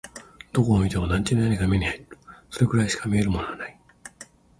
[0.51, 2.17] どこを見ても団地の屋根が目に入る。
[2.49, 3.79] それくらいしか見えるものはない。